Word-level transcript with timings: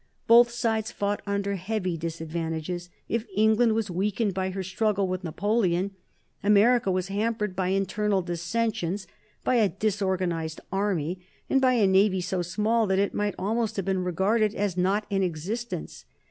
Both 0.25 0.49
sides 0.49 0.89
fought 0.91 1.21
under 1.27 1.53
heavy 1.57 1.95
disadvantages. 1.95 2.89
If 3.07 3.27
England 3.35 3.73
was 3.75 3.91
weakened 3.91 4.33
by 4.33 4.49
her 4.49 4.63
struggle 4.63 5.07
with 5.07 5.23
Napoleon, 5.23 5.91
America 6.41 6.89
was 6.89 7.09
hampered 7.09 7.55
by 7.55 7.67
internal 7.67 8.23
dissensions, 8.23 9.05
by 9.43 9.57
a 9.57 9.69
disorganized 9.69 10.59
army 10.71 11.21
and 11.51 11.61
by 11.61 11.73
a 11.73 11.85
navy 11.85 12.19
so 12.21 12.41
small 12.41 12.87
that 12.87 12.97
it 12.97 13.13
might 13.13 13.35
almost 13.37 13.75
have 13.75 13.85
been 13.85 14.03
regarded 14.03 14.55
as 14.55 14.75
not 14.75 15.05
in 15.11 15.21
existence. 15.21 16.05